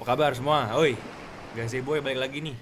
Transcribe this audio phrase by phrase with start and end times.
[0.00, 0.64] Apa kabar semua?
[0.80, 0.96] Oi,
[1.52, 2.56] Gazeboy balik lagi nih.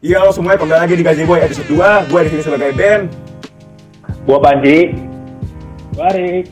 [0.00, 2.08] Iya, halo semuanya kembali lagi di Gazi Boy episode 2.
[2.08, 3.04] Gue di sini sebagai Ben.
[4.24, 4.96] Gua Panji.
[5.92, 6.48] Barik.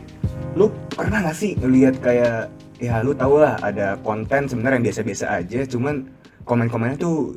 [0.52, 2.52] Lu pernah gak sih ngelihat kayak
[2.84, 6.04] ya lu tau lah ada konten sebenarnya yang biasa-biasa aja, cuman
[6.44, 7.32] komen-komennya tuh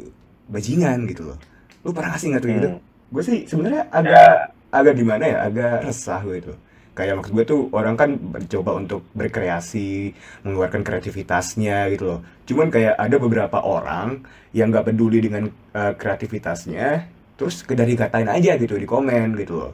[0.52, 1.40] bajingan gitu loh.
[1.88, 2.70] Lu pernah gak sih ngeliat gitu?
[2.76, 2.84] Hmm.
[3.16, 6.52] Gue sih sebenarnya agak agak gimana ya, agak resah gue itu.
[6.96, 10.16] Kayak maksud gue tuh orang kan mencoba untuk berkreasi,
[10.48, 12.20] mengeluarkan kreativitasnya gitu loh.
[12.48, 14.24] Cuman kayak ada beberapa orang
[14.56, 19.74] yang nggak peduli dengan eh, kreativitasnya, terus sekedar dikatain aja gitu di komen gitu loh.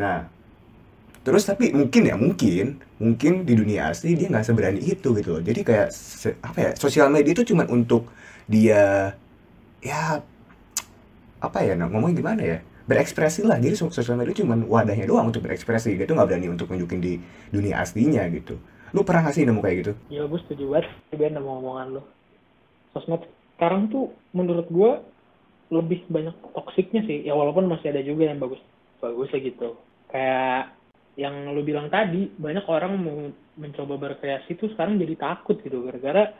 [0.00, 0.24] Nah,
[1.20, 5.42] terus tapi mungkin ya mungkin mungkin di dunia asli dia nggak seberani itu gitu loh.
[5.44, 5.88] Jadi kayak
[6.40, 8.08] apa ya sosial media itu cuma untuk
[8.48, 9.12] dia
[9.84, 10.22] ya
[11.42, 15.30] apa ya nah, ngomongnya gimana ya berekspresi lah jadi so- sosial media cuma wadahnya doang
[15.30, 17.18] untuk berekspresi dia tuh nggak berani untuk nunjukin di
[17.50, 18.58] dunia aslinya gitu
[18.92, 22.02] lu pernah nggak sih nemu kayak gitu Ya gue setuju banget Ben sama omongan lo.
[22.92, 23.24] Sosmed
[23.56, 24.90] sekarang tuh menurut gue
[25.72, 27.24] lebih banyak toksiknya sih.
[27.24, 28.60] Ya walaupun masih ada juga yang bagus
[29.00, 29.80] bagusnya gitu.
[30.12, 30.76] Kayak
[31.16, 36.32] yang lu bilang tadi banyak orang mau mencoba berkreasi tuh sekarang jadi takut gitu gara-gara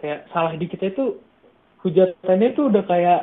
[0.00, 1.20] kayak salah dikit itu
[1.84, 3.20] hujatannya tuh udah kayak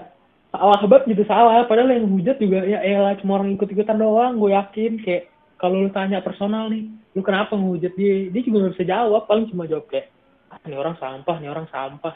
[0.52, 1.64] salah banget gitu salah.
[1.66, 4.92] Padahal yang hujat juga ya elah cuma orang ikut-ikutan doang gue yakin.
[5.02, 8.28] Kayak kalau lu tanya personal nih lu kenapa ngehujat dia?
[8.32, 10.12] Dia juga nggak bisa jawab paling cuma jawab kayak
[10.52, 12.16] ah, ini orang sampah nih orang sampah.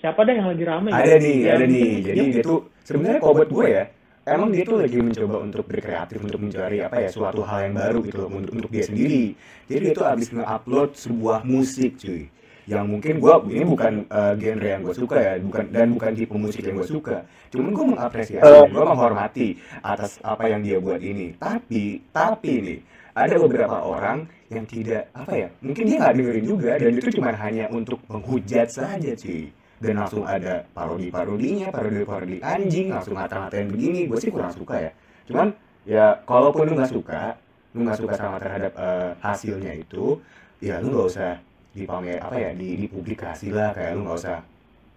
[0.00, 0.88] Siapa deh yang lagi rame?
[0.92, 1.92] Ada nih Ya, ada nih.
[2.04, 3.84] jadi dia- dia tuh sebenarnya kalau buat gue ya
[4.24, 7.98] emang dia tuh lagi mencoba untuk berkreatif untuk mencari apa ya suatu hal yang baru
[8.04, 9.36] gitu loh untuk, untuk dia sendiri.
[9.68, 12.28] Jadi dia tuh abis nge-upload sebuah musik cuy
[12.64, 16.34] yang mungkin gue ini bukan eh, genre yang gue suka ya bukan dan bukan tipe
[16.36, 17.16] musik yang gue suka.
[17.52, 19.48] Cuman gue mengapresiasi dan gue menghormati
[19.84, 21.36] atas apa yang dia buat ini.
[21.36, 22.80] Tapi tapi nih
[23.14, 27.30] ada beberapa orang yang tidak apa ya mungkin dia nggak dengerin juga dan itu cuma
[27.36, 29.52] hanya untuk menghujat saja cuy.
[29.84, 34.90] Dan langsung ada parodi-parodinya, parodi-parodi anjing, langsung ngata-ngatain begini, gue sih kurang suka ya.
[35.28, 35.52] Cuman
[35.84, 37.36] ya kalaupun lu nggak suka,
[37.76, 40.16] lu nggak suka sama terhadap eh, hasilnya itu,
[40.64, 41.36] ya lu nggak usah
[41.74, 44.38] dipamer apa ya, di, dipublikasi lah, kayak lu nggak usah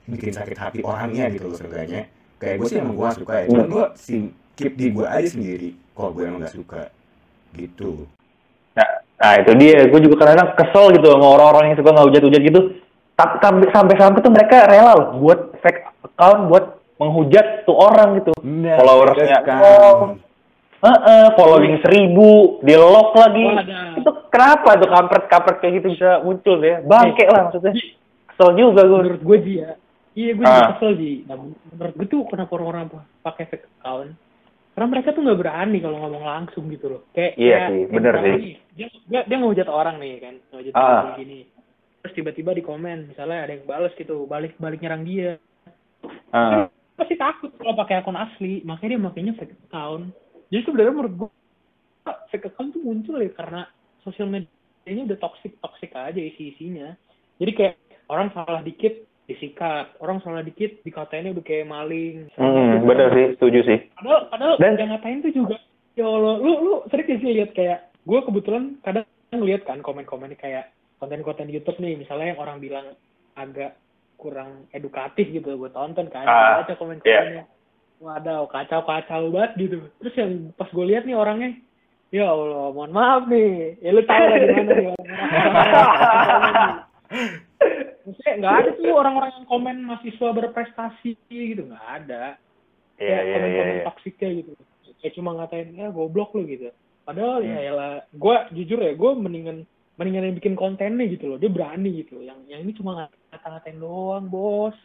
[0.08, 2.08] bikin sakit hati orangnya gitu loh seenggaknya.
[2.38, 4.20] Kayak gue sih emang gue nggak suka ya, cuman gue sih
[4.54, 6.94] keep di gue aja sendiri, kalau gue emang nggak suka,
[7.58, 8.06] gitu.
[8.78, 9.90] Nah, nah itu dia.
[9.90, 12.62] Gue juga kadang kesel gitu sama orang-orang yang suka ngehujat-hujat gitu.
[13.18, 16.66] Tapi tapi- sampai-sampai tuh mereka rela loh buat fake account buat
[17.02, 18.30] menghujat tuh orang gitu.
[18.46, 20.22] Nah, Followersnya kan.
[20.78, 22.30] Oh, Heeh, following seribu,
[22.62, 23.44] di lock lagi.
[23.44, 23.98] Wadah.
[23.98, 26.80] Itu kenapa tuh kampret-kampret kayak gitu bisa muncul ya?
[26.82, 27.74] Bangke lah maksudnya.
[28.28, 29.00] Kesel juga gue.
[29.00, 29.72] menurut gue Ji ya
[30.14, 30.50] iya gue Ah.
[30.52, 32.86] juga kesel Ji nah, menurut gue tuh kenapa orang-orang
[33.22, 34.14] pakai fake account
[34.72, 38.14] karena mereka tuh nggak berani kalau ngomong langsung gitu loh kayak Iya kayak- sih, bener
[38.16, 38.38] sih.
[38.74, 40.86] dia dia, dia ngehujat orang nih kan ngehujat Ah.
[41.04, 41.40] orang gini
[42.00, 45.42] terus tiba-tiba di komen misalnya ada yang balas gitu balik balik nyerang dia
[46.30, 46.70] Ah.
[46.94, 50.14] pasti takut kalau pakai akun asli makanya dia makainya fake account
[50.47, 51.30] jadi sebenarnya menurut gue
[52.31, 53.68] fake account tuh muncul ya karena
[54.02, 56.96] sosial medianya udah toxic toxic aja isi isinya
[57.38, 57.75] jadi kayak
[58.08, 59.91] orang salah dikit disikat.
[60.00, 62.31] Orang salah dikit dikatain udah kayak maling.
[62.40, 63.80] Hmm, bener sih, setuju sih.
[64.00, 65.56] padahal padahal Dan- yang ngatain tuh juga
[66.00, 69.03] ya Allah lu lu sering sih lihat kayak gue kebetulan kadang
[69.36, 70.72] ngeliat kan komen-komen kayak
[71.03, 72.88] konten-konten YouTube nih misalnya yang orang bilang
[73.36, 73.75] agak
[74.16, 77.44] kurang edukatif gitu gue tonton kan Ah, baca komen-komennya
[77.97, 79.78] waduh kacau-kacau banget gitu.
[80.02, 81.58] Terus yang pas gue lihat nih orangnya
[82.13, 83.81] ya Allah mohon maaf nih.
[83.81, 84.96] Ya lu tahu lah gimana nih
[88.07, 92.40] Maksudnya nggak ada tuh orang-orang yang komen mahasiswa berprestasi gitu nggak ada.
[92.97, 93.86] Iya, kayak iya, iya, komen-komen iya.
[93.86, 94.52] toksiknya gitu.
[94.97, 96.72] Kayak cuma ngatain ya goblok lu gitu.
[97.03, 97.56] Padahal Hmm.
[97.56, 99.57] ya lah gue jujur ya gue mendingan
[99.97, 101.38] mendingan yang bikin kontennya gitu loh.
[101.41, 102.22] Dia berani gitu.
[102.22, 104.78] Yang yang ini cuma ngata-ngatain doang bos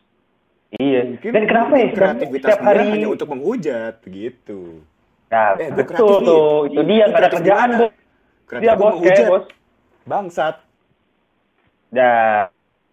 [0.81, 1.01] Iya.
[1.05, 1.89] Mungkin Dan kenapa ya?
[1.93, 4.81] kreativitas Setiap hari hanya untuk menghujat gitu.
[5.29, 6.49] Nah, Eh, betul tuh.
[6.73, 7.69] Itu dia nggak ada kerjaan?
[7.77, 7.93] Bos.
[8.49, 9.45] Kreatif Dia gua bos kayak bos.
[10.09, 10.55] Bangsat.
[11.93, 12.49] Nah,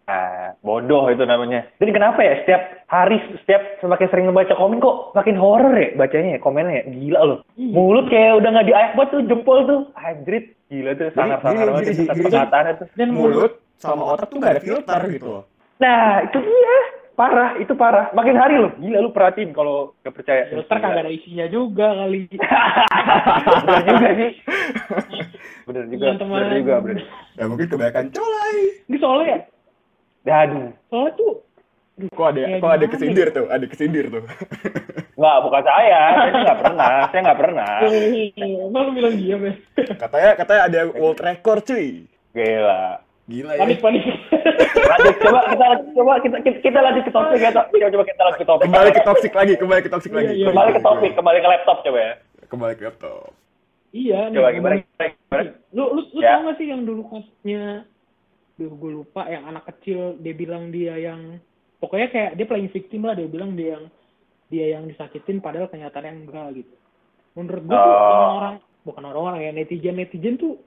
[0.07, 1.67] ah, bodoh itu namanya.
[1.79, 2.61] Jadi kenapa ya setiap
[2.91, 6.83] hari setiap semakin sering membaca komen kok makin horor ya bacanya ya komennya ya?
[6.91, 7.39] Gila loh.
[7.55, 7.73] Iya.
[7.75, 9.81] Mulut kayak udah nggak diayak banget tuh jempol tuh.
[9.95, 10.45] Anjrit.
[10.67, 12.87] Gila tuh sangar-sangar gini, banget perkataannya tuh.
[12.93, 15.43] dan Mulut sama otak tuh gak ada filter gitu loh.
[15.79, 16.77] Nah, itu dia.
[17.19, 18.16] Parah, itu parah.
[18.16, 18.71] Makin hari loh.
[18.80, 20.48] Gila lu perhatiin kalau nggak percaya.
[20.48, 22.31] filter kagak ada isinya juga kali
[23.68, 24.31] Bener juga sih.
[25.68, 26.06] Bener juga.
[26.07, 26.39] Iya, teman.
[26.39, 27.04] Bener juga, bener.
[27.36, 28.56] Ya mungkin kebanyakan colai.
[28.88, 29.38] ini soalnya
[30.24, 30.71] ya Aduh.
[30.88, 31.33] soalnya tuh
[32.00, 34.24] Kok ada Ya, kok ada kesindir tuh, ada kesindir tuh.
[35.19, 36.01] Nggak, bukan saya.
[36.16, 36.95] Saya nggak pernah.
[37.12, 37.71] Saya nggak pernah.
[38.39, 39.56] emang lu bilang dia Ben
[40.00, 42.07] katanya katanya ada world record cuy.
[42.31, 43.08] Gila.
[43.29, 43.59] Gila ya.
[43.61, 44.03] panik panik
[44.89, 47.49] Lanjut, coba kita coba kita kita, kita lanjut ke topik ya.
[47.53, 48.63] Coba coba kita lanjut ke topik.
[48.65, 50.33] Kembali ke toxic lagi, kembali ke toxic Iya, lagi.
[50.33, 50.45] iya.
[50.49, 52.13] Kembali ke topik, kembali ke laptop coba ya.
[52.47, 53.29] Kembali ke laptop.
[53.91, 54.73] iya nih, Coba gimana?
[54.75, 55.49] ngomongin- gimana?
[55.69, 56.29] lu lu lu Ya.
[56.31, 57.63] tau gak sih yang dulu kasusnya
[58.53, 61.39] Duh, gue lupa yang anak kecil dia bilang dia yang
[61.77, 63.85] pokoknya kayak dia playing victim lah dia bilang dia yang
[64.47, 66.75] dia yang disakitin padahal kenyataannya enggak gitu
[67.33, 68.05] menurut gue tuh Oh.
[68.19, 70.59] orang-orang bukan orang-orang ya netizen netizen tuh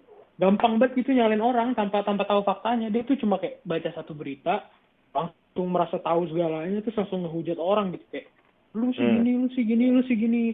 [0.43, 2.91] gampang banget gitu nyalin orang tanpa tanpa tahu faktanya.
[2.91, 4.67] Dia tuh cuma kayak baca satu berita
[5.15, 8.27] langsung merasa tahu segalanya terus langsung ngehujat orang gitu kayak
[8.75, 9.23] lu sih Hmm.
[9.23, 10.45] gini lu sih gini lu sih gini.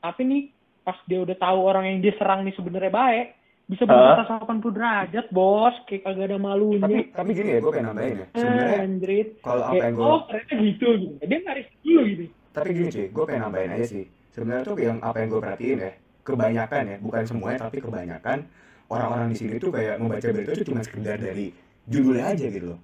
[0.00, 0.42] Tapi nih
[0.80, 3.26] pas dia udah tahu orang yang dia serang nih sebenarnya baik
[3.64, 5.76] bisa berubah 180 derajat bos.
[5.84, 6.80] Kayak kagak ada malunya.
[6.80, 8.26] Tapi tapi gini ya, gue pengen nambahin ya.
[8.32, 9.28] Ah, Sebenarnya anjrit.
[9.44, 10.88] kalau apa yang gue oh ternyata gitu.
[10.96, 12.24] Gitu dia nggak riset dulu gitu.
[12.54, 14.04] Tapi gini cuy, gue pengen nambahin aja sih.
[14.32, 15.92] Sebenarnya tuh yang apa yang gue perhatiin ya,
[16.22, 18.38] kebanyakan ya, bukan semuanya tapi kebanyakan
[18.90, 21.52] orang-orang di sini tuh kayak membaca berita itu cuma sekedar dari
[21.88, 22.80] judulnya aja gitu loh.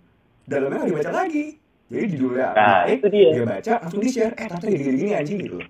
[0.48, 1.44] Dalamnya nggak dibaca lagi.
[1.90, 2.56] Jadi judulnya apa?
[2.62, 3.30] Nah, eh, itu dia.
[3.34, 4.34] dia baca langsung di share.
[4.38, 5.68] Eh ternyata gini-gini anjing gitu loh.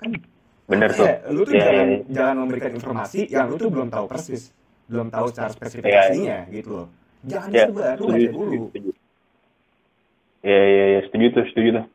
[0.00, 0.10] Kan
[0.62, 1.04] Bener tuh.
[1.04, 4.42] ya, lu tuh Iya, jangan iya, jangan memberikan informasi yang lu tuh belum tahu persis,
[4.88, 6.86] belum tahu secara spesifikasinya gitu loh.
[7.28, 8.60] Jangan Ya, disebar, lu baca dulu.
[10.42, 11.86] Iya, iya, iya, setuju tuh, setuju tuh.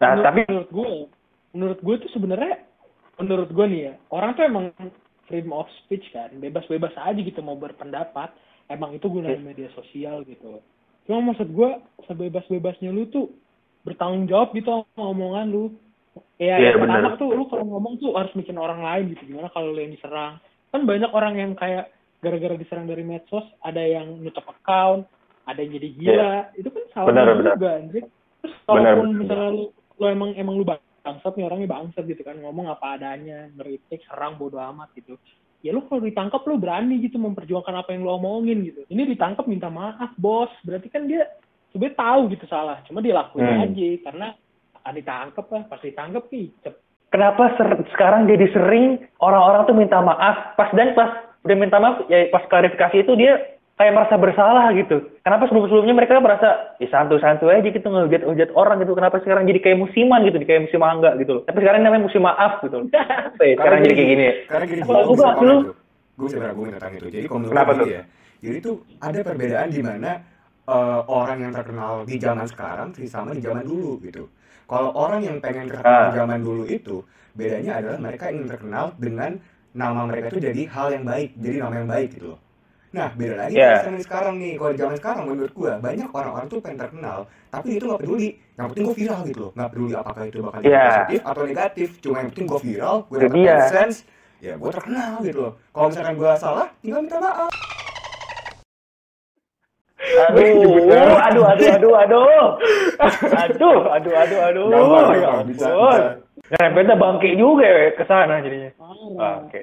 [0.00, 0.88] Nah, menurut, tapi menurut gue
[1.50, 2.54] menurut gue tuh sebenarnya
[3.20, 4.64] menurut gue nih ya orang tuh emang
[5.30, 6.34] freedom of speech kan.
[6.36, 8.34] Bebas-bebas aja gitu mau berpendapat.
[8.66, 10.58] Emang itu gunanya media sosial gitu.
[11.06, 11.70] Cuma maksud gue
[12.04, 13.30] sebebas-bebasnya lu tuh
[13.82, 15.64] bertanggung jawab gitu sama omongan lu.
[16.36, 17.20] Ya Iya, yang pertama bener.
[17.22, 19.30] tuh lu kalau ngomong tuh harus bikin orang lain gitu.
[19.30, 20.42] Gimana kalau lu yang diserang?
[20.70, 21.90] Kan banyak orang yang kayak
[22.20, 25.06] gara-gara diserang dari medsos ada yang nutup account
[25.46, 26.34] ada yang jadi gila.
[26.54, 27.54] Itu kan salah Bener, lu bener.
[27.58, 28.04] juga anjir
[28.40, 29.18] terus kalaupun bener.
[29.20, 29.64] misalnya lu,
[30.00, 30.64] lu emang emang lu
[31.00, 35.16] bangsat nih orangnya bangsat gitu kan ngomong apa adanya ngeritik serang bodo amat gitu.
[35.60, 38.84] Ya lu kalau ditangkap lu berani gitu memperjuangkan apa yang lu omongin gitu.
[38.88, 40.48] Ini ditangkap minta maaf bos.
[40.64, 41.28] Berarti kan dia
[41.72, 42.80] sebenarnya tahu gitu salah.
[42.88, 43.64] Cuma dia lakuin Hmm.
[43.68, 44.26] aja karena
[44.80, 45.62] akan ditangkap lah.
[45.68, 46.74] Pas ditangkap kicep
[47.10, 50.56] kenapa ser- sekarang jadi sering orang-orang tuh minta maaf?
[50.56, 55.00] Pas dan pas udah minta maaf ya pas klarifikasi itu dia kayak merasa bersalah gitu
[55.24, 59.80] kenapa sebelum-sebelumnya mereka merasa ya santu-santu aja gitu ngehujat-hujat orang gitu kenapa sekarang jadi kayak
[59.80, 62.88] musiman gitu kayak musim mangga gitu loh tapi sekarang namanya musim maaf gitu loh
[63.40, 64.34] ya, sekarang jadi kayak gini ya?
[64.52, 65.58] Karena gini, gue gua bisa tuh.
[66.20, 67.06] Gue bisa berargumen tentang itu.
[67.08, 68.02] Jadi kalau menurut Kenapa gue ya.
[68.40, 70.10] Jadi tuh ada perbedaan di mana
[70.68, 74.28] eh, orang yang terkenal di zaman sekarang sih sama di zaman dulu gitu.
[74.68, 76.06] Kalau orang yang pengen terkenal Ah.
[76.12, 77.02] di zaman dulu itu,
[77.32, 79.40] bedanya adalah mereka ingin terkenal dengan
[79.72, 82.40] nama mereka itu jadi hal yang baik, jadi nama yang baik gitu loh.
[82.90, 83.86] Nah, beda lagi Yeah.
[83.86, 84.58] sama yang sekarang nih.
[84.58, 88.30] Kalau zaman sekarang menurut gua banyak orang-orang tuh pengen terkenal, tapi dia tuh nggak peduli.
[88.58, 89.50] Yang penting gue viral gitu loh.
[89.54, 90.82] Nggak peduli apakah itu bakal Yeah.
[90.90, 91.88] positif atau negatif.
[92.02, 93.54] Cuma yang penting gue viral, gue Itu dapet dia.
[93.54, 93.98] AdSense,
[94.42, 95.52] ya gue terkenal gitu loh.
[95.70, 97.52] Kalau misalkan gue salah, tinggal minta maaf.
[100.00, 105.44] Aduh, aduh, aduh, aduh, aduh, aduh, aduh, aduh, aduh, Gampang, ya gampang.
[105.46, 105.92] Bisa, ampun.
[105.94, 106.50] bisa.
[106.50, 108.70] Nyerempetnya bangke juga ya ke sana jadinya.
[108.74, 109.34] Parah.
[109.46, 109.60] Oke.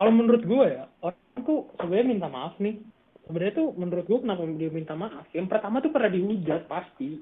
[0.00, 2.80] Kalau menurut gue ya orang tuh sebenarnya minta maaf nih.
[3.28, 5.28] Sebenarnya tuh menurut gue kenapa dia minta maaf?
[5.36, 7.20] Yang pertama tuh pernah dihujat pasti.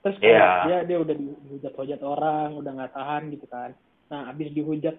[0.00, 0.48] Terus kayak Iya.
[0.64, 3.76] dia dia udah dihujat-hujat orang udah nggak tahan gitu kan.
[4.08, 4.96] Nah abis dihujat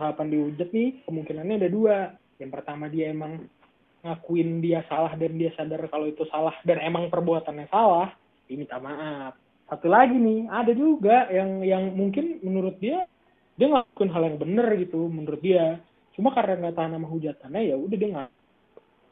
[0.00, 1.96] tahapan dihujat nih kemungkinannya ada dua.
[2.40, 3.44] Yang pertama dia emang
[4.04, 8.08] ngakuin dia salah dan dia sadar kalau itu salah dan emang perbuatannya salah
[8.48, 9.36] dia minta maaf.
[9.68, 13.04] Satu lagi nih ada juga yang yang mungkin menurut dia
[13.56, 15.78] dia ngelakuin hal yang benar gitu menurut dia
[16.14, 18.28] cuma karena nggak tahan sama hujatannya ya udah dia nggak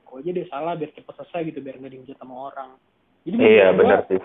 [0.03, 2.71] kok aja dia salah biar cepet selesai gitu biar nggak dihujat sama orang.
[3.23, 4.21] Jadi Iya, benar sih.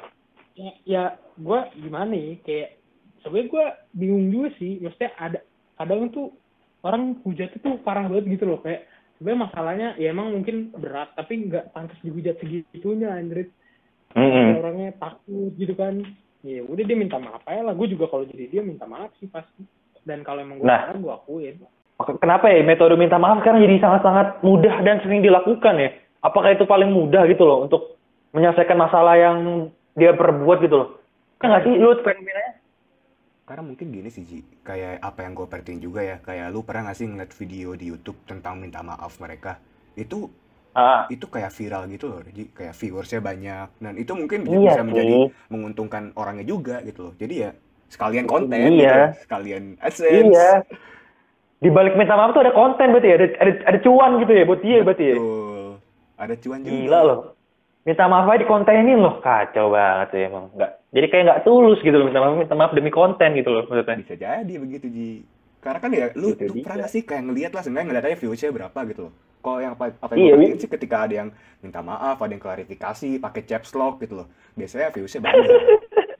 [0.53, 1.03] ya, ya
[1.35, 2.69] gue gimana nih kayak
[3.21, 4.77] sebenarnya gue bingung juga sih.
[4.79, 5.39] Maksudnya ada
[5.75, 6.33] kadang tuh
[6.81, 8.85] orang hujat itu parah banget gitu loh kayak
[9.17, 13.49] sebenarnya masalahnya ya emang mungkin berat tapi nggak pantas dihujat segitunya Andrit
[14.13, 14.57] Mm-mm.
[14.57, 16.01] orangnya takut gitu kan.
[16.41, 17.73] Ya udah dia minta maaf aja lah.
[17.73, 19.61] Gue juga kalau jadi dia minta maaf sih pasti.
[20.03, 20.89] Dan kalau emang gue Nah.
[20.89, 21.55] salah gue akuin
[21.97, 25.89] Kenapa ya metode minta maaf sekarang jadi sangat-sangat mudah dan sering dilakukan ya?
[26.21, 27.97] Apakah itu paling mudah gitu loh untuk
[28.37, 29.37] menyelesaikan masalah yang
[29.97, 30.89] dia perbuat gitu loh?
[31.41, 32.53] Kan nggak sih lu fenomenanya?
[33.47, 36.91] Karena mungkin gini sih Ji, kayak apa yang gue perhatiin juga ya, kayak lu pernah
[36.91, 39.57] gak sih ngeliat video di YouTube tentang minta maaf mereka?
[39.95, 40.29] Itu
[40.77, 42.53] Ah, itu kayak viral gitu loh, Ji.
[42.53, 44.85] kayak viewersnya banyak, dan itu mungkin Iya bisa sih.
[44.85, 45.15] menjadi
[45.49, 47.13] menguntungkan orangnya juga gitu loh.
[47.17, 47.49] Jadi ya
[47.89, 49.15] sekalian konten, Iya.
[49.15, 50.29] gitu, sekalian AdSense.
[50.29, 50.51] iya.
[51.57, 54.43] Di balik minta maaf tuh ada konten berarti ya, ada ada, ada cuan gitu ya
[54.45, 55.15] buat dia berarti ya.
[55.17, 55.69] Betul.
[56.17, 56.73] Ada cuan juga.
[56.73, 57.19] Gila loh.
[57.87, 60.51] Minta maaf aja di kontenin loh, kacau banget sih emang.
[60.53, 63.63] Nggak, jadi kayak nggak tulus gitu loh minta maaf, minta maaf demi konten gitu loh
[63.65, 63.95] maksudnya.
[64.03, 65.09] Bisa jadi begitu Ji.
[65.57, 66.63] Karena kan ya lu, Itu lu dia.
[66.67, 69.13] pernah gak sih kayak ngeliat lah sebenarnya ngeliat aja viewersnya berapa gitu loh.
[69.41, 70.35] Kalau yang apa, apa Iya, yang gue Wi.
[70.37, 71.29] perhatiin sih ketika ada yang
[71.63, 74.27] minta maaf, ada yang klarifikasi, pakai caps lock gitu loh.
[74.53, 75.47] Biasanya viewsnya banyak.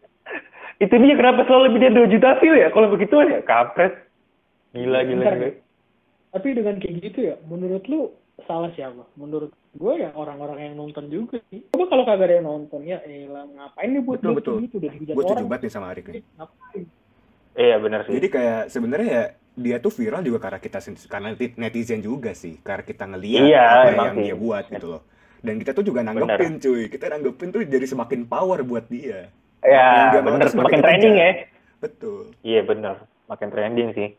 [0.84, 2.67] Itu dia kenapa selalu lebih dari 2 juta view ya?
[2.70, 4.07] Kalau begituan ya, kampret.
[4.77, 5.51] Gila, gila, Bentar, gila.
[6.38, 8.13] Tapi dengan kayak gitu ya, menurut lu
[8.46, 9.10] salah siapa?
[9.17, 11.65] Menurut gue ya orang-orang yang nonton juga sih.
[11.74, 14.55] Coba kalau kagak ada yang nonton ya, elah ngapain nih buat Betul, betul.
[14.69, 15.50] gitu udah dihujat gue setuju orang.
[15.50, 16.24] banget nih sama Arik nih.
[16.38, 16.84] Ngapain?
[17.57, 18.13] Iya, benar sih.
[18.22, 19.24] Jadi kayak sebenarnya ya
[19.57, 20.77] dia tuh viral juga karena kita
[21.10, 24.25] karena neti- netizen juga sih, karena kita ngeliat Iya, apa emang yang sih.
[24.29, 25.01] dia buat gitu loh.
[25.41, 29.34] Dan kita tuh juga nanggepin cuy, kita nanggepin tuh jadi semakin power buat dia.
[29.65, 30.46] Ya, bener.
[30.46, 31.29] semakin Makin trending ya.
[31.81, 32.34] Betul.
[32.46, 32.96] Iya, bener.
[33.25, 34.10] Makin trending sih.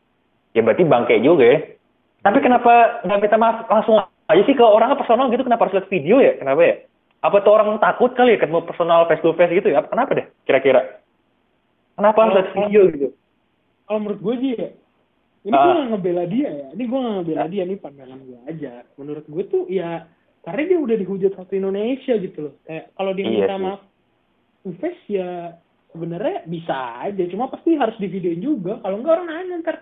[0.56, 1.58] Ya berarti bangke juga ya.
[2.24, 5.44] Tapi kenapa nggak minta maaf langsung aja sih ke orangnya personal gitu?
[5.46, 6.36] Kenapa harus lihat video ya?
[6.36, 6.74] Kenapa ya?
[7.18, 9.82] Apa tuh orang takut kali ya ketemu personal face to face gitu ya?
[9.86, 10.26] Kenapa deh?
[10.46, 11.02] Kira-kira?
[11.98, 13.08] Kenapa harus lihat video gitu?
[13.88, 14.68] Kalau menurut gue sih ya,
[15.48, 15.64] ini Ah.
[15.64, 16.68] gue gak ngebela dia ya.
[16.76, 18.72] Ini gue gak ngebela dia, ini pandangan gue aja.
[19.00, 20.04] Menurut gue tuh ya,
[20.44, 22.54] karena dia udah dihujat satu Indonesia gitu loh.
[22.68, 23.62] Kayak kalau dia Iya minta sih.
[23.64, 23.80] maaf,
[24.62, 25.56] to face ya
[25.90, 27.22] sebenarnya bisa aja.
[27.32, 28.76] Cuma pasti harus di videoin juga.
[28.84, 29.76] Kalau enggak orang nanya ntar,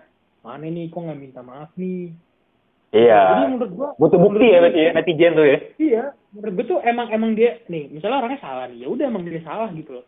[0.47, 2.15] mana nih kok nggak minta maaf nih.
[2.87, 3.51] Jadi Iya.
[3.51, 5.57] menurut gue Butuh bukti ya berarti ya netizen tuh ya.
[5.75, 9.27] Iya, menurut gue tuh emang emang dia nih, misalnya orangnya salah nih, ya udah emang
[9.27, 10.05] dia salah gitu loh.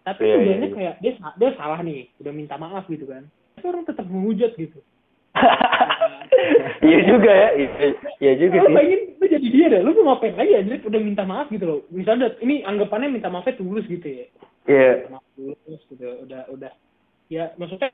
[0.00, 0.76] Tapi tuh iya, banyak iya.
[0.80, 3.28] kayak dia dia salah nih, udah minta maaf gitu kan.
[3.60, 4.80] Tapi orang tetap menghujat gitu.
[6.80, 7.48] Iya juga ya.
[7.56, 7.68] Iya,
[8.20, 8.74] Iya juga Lu sih.
[8.76, 11.80] bayangin lu jadi dia deh, lu mau ngapain lagi anjir udah minta maaf gitu loh.
[11.92, 14.26] Misalnya ini anggapannya minta maafnya tulus gitu ya.
[14.64, 14.90] Iya.
[15.04, 16.72] Minta maaf tulus gitu, udah udah
[17.26, 17.90] ya maksudnya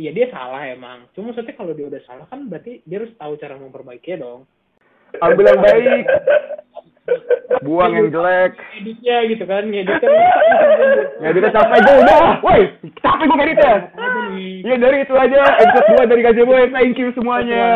[0.00, 1.06] ya dia salah emang.
[1.12, 4.40] Cuma maksudnya kalau dia udah salah kan berarti dia harus tahu cara memperbaikinya dong.
[5.18, 6.04] Ambil yang baik,
[7.66, 8.54] buang yang jelek.
[8.78, 10.22] Editnya gitu kan, ngeditnya
[11.26, 12.62] Ya kita capek gue udah, woi,
[13.02, 13.74] capek gue ngeditnya.
[14.62, 16.70] Ya dari itu aja episode 2 dari Gajah Boy.
[16.70, 17.10] Thank you.
[17.18, 17.66] Semuanya.